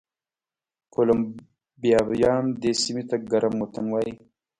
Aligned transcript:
کولمبیایان 0.93 2.43
دې 2.61 2.71
سیمې 2.81 3.03
ته 3.09 3.15
ګرم 3.31 3.53
وطن 3.63 3.85
وایي. 3.89 4.13